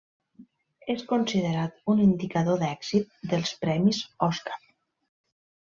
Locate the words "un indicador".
1.95-2.59